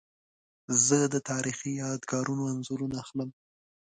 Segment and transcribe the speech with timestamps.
[0.85, 3.29] زه د تاریخي یادګارونو انځورونه اخلم.